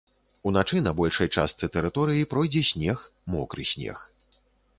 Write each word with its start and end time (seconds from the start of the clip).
Уначы 0.51 0.79
на 0.87 0.93
большай 0.99 1.29
частцы 1.41 1.69
тэрыторыі 1.75 2.29
пройдзе 2.33 2.65
снег, 2.71 3.05
мокры 3.37 3.63
снег. 3.75 4.05